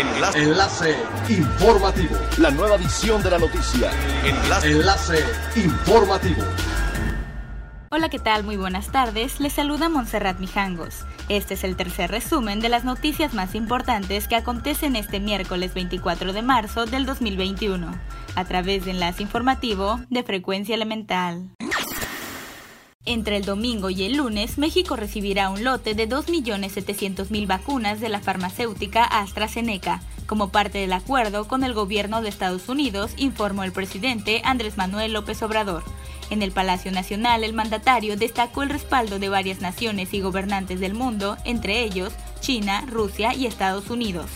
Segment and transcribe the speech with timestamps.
[0.00, 0.42] Enlace.
[0.42, 0.96] Enlace
[1.28, 2.16] informativo.
[2.38, 3.90] La nueva edición de la noticia.
[4.24, 4.70] Enlace.
[4.70, 5.24] Enlace
[5.56, 6.42] informativo.
[7.90, 8.44] Hola, ¿qué tal?
[8.44, 9.40] Muy buenas tardes.
[9.40, 11.04] Les saluda Montserrat Mijangos.
[11.28, 16.32] Este es el tercer resumen de las noticias más importantes que acontecen este miércoles 24
[16.32, 17.92] de marzo del 2021,
[18.36, 21.50] a través de Enlace Informativo de Frecuencia Elemental.
[23.10, 28.20] Entre el domingo y el lunes, México recibirá un lote de 2.700.000 vacunas de la
[28.20, 34.42] farmacéutica AstraZeneca, como parte del acuerdo con el gobierno de Estados Unidos, informó el presidente
[34.44, 35.82] Andrés Manuel López Obrador.
[36.30, 40.94] En el Palacio Nacional, el mandatario destacó el respaldo de varias naciones y gobernantes del
[40.94, 44.30] mundo, entre ellos China, Rusia y Estados Unidos.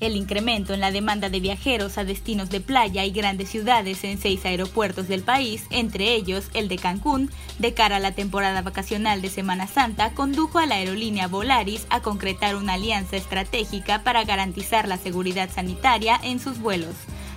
[0.00, 4.16] El incremento en la demanda de viajeros a destinos de playa y grandes ciudades en
[4.16, 9.20] seis aeropuertos del país, entre ellos el de Cancún, de cara a la temporada vacacional
[9.20, 14.86] de Semana Santa, condujo a la aerolínea Volaris a concretar una alianza estratégica para garantizar
[14.86, 16.94] la seguridad sanitaria en sus vuelos.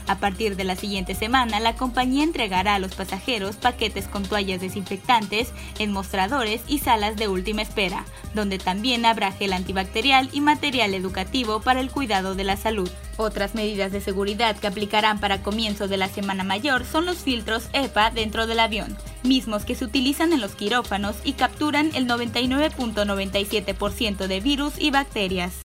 [0.07, 4.61] A partir de la siguiente semana, la compañía entregará a los pasajeros paquetes con toallas
[4.61, 10.93] desinfectantes en mostradores y salas de última espera, donde también habrá gel antibacterial y material
[10.93, 12.89] educativo para el cuidado de la salud.
[13.17, 17.69] Otras medidas de seguridad que aplicarán para comienzo de la semana mayor son los filtros
[17.73, 24.27] EPA dentro del avión, mismos que se utilizan en los quirófanos y capturan el 99.97%
[24.27, 25.61] de virus y bacterias.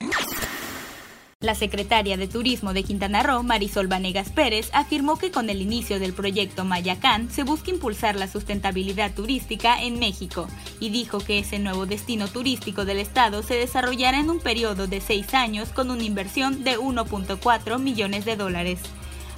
[1.45, 6.01] La secretaria de Turismo de Quintana Roo, Marisol Vanegas Pérez, afirmó que con el inicio
[6.01, 10.49] del proyecto Mayacán se busca impulsar la sustentabilidad turística en México
[10.81, 15.03] y dijo que ese nuevo destino turístico del estado se desarrollará en un periodo de
[15.03, 18.81] seis años con una inversión de 1.4 millones de dólares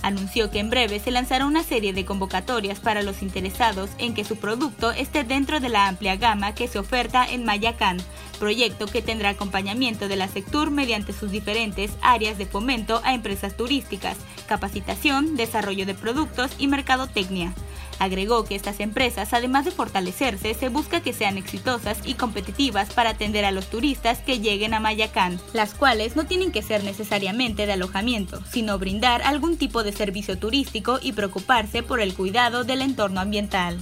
[0.03, 4.25] anunció que en breve se lanzará una serie de convocatorias para los interesados en que
[4.25, 7.99] su producto esté dentro de la amplia gama que se oferta en Mayacán,
[8.39, 13.57] proyecto que tendrá acompañamiento de la sector mediante sus diferentes áreas de fomento a empresas
[13.57, 17.55] turísticas, capacitación, desarrollo de productos y mercadotecnia.
[17.99, 23.11] Agregó que estas empresas, además de fortalecerse, se busca que sean exitosas y competitivas para
[23.11, 27.67] atender a los turistas que lleguen a Mayacán, las cuales no tienen que ser necesariamente
[27.67, 32.83] de alojamiento, sino brindar algún tipo de servicio turístico y preocuparse por el cuidado del
[32.83, 33.79] entorno ambiental.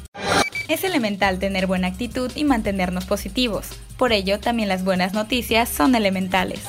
[0.69, 3.69] Es elemental tener buena actitud y mantenernos positivos.
[3.99, 6.61] Por ello, también las buenas noticias son elementales.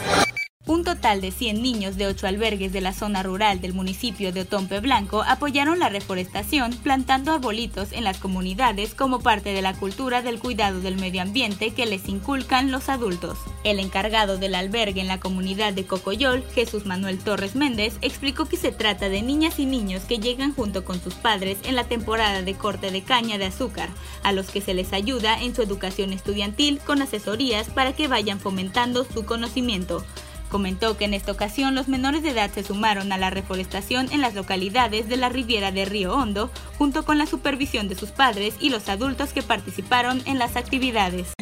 [0.86, 4.82] Total de 100 niños de 8 albergues de la zona rural del municipio de Otompe
[4.82, 10.38] Blanco apoyaron la reforestación plantando arbolitos en las comunidades como parte de la cultura del
[10.38, 13.40] cuidado del medio ambiente que les inculcan los adultos.
[13.64, 18.58] El encargado del albergue en la comunidad de Cocoyol, Jesús Manuel Torres Méndez, explicó que
[18.58, 22.44] se trata de niñas y niños que llegan junto con sus padres en la temporada
[22.44, 23.90] de corte de caña de azúcar,
[24.22, 28.40] a los que se les ayuda en su educación estudiantil con asesorías para que vayan
[28.40, 30.06] fomentando su conocimiento.
[30.56, 34.22] Comentó que en esta ocasión los menores de edad se sumaron a la reforestación en
[34.22, 38.56] las localidades de la Riviera de Río Hondo, junto con la supervisión de sus padres
[38.62, 41.34] y los adultos que participaron en las actividades.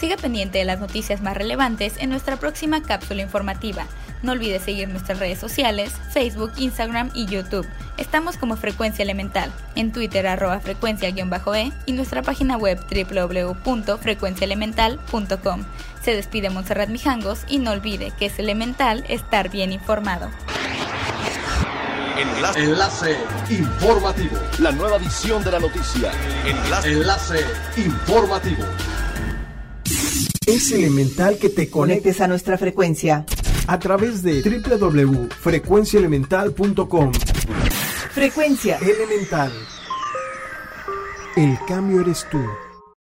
[0.00, 3.86] Siga pendiente de las noticias más relevantes en nuestra próxima cápsula informativa.
[4.24, 7.68] No olvide seguir nuestras redes sociales, Facebook, Instagram y YouTube.
[7.98, 11.14] Estamos como Frecuencia Elemental, en Twitter arroba frecuencia-e
[11.86, 15.64] y nuestra página web www.frecuenciaelemental.com.
[16.02, 20.28] Se despide Montserrat Mijangos y no olvide que es elemental estar bien informado.
[22.18, 22.60] Enlace.
[22.60, 23.16] Enlace
[23.50, 24.36] informativo.
[24.58, 26.10] La nueva edición de la noticia.
[26.44, 26.92] Enlace.
[26.92, 27.40] Enlace
[27.76, 28.64] informativo.
[30.46, 33.24] Es elemental que te conectes a nuestra frecuencia
[33.66, 37.12] a través de www.frecuenciaelemental.com.
[38.12, 39.52] Frecuencia Elemental.
[41.36, 42.38] El cambio eres tú.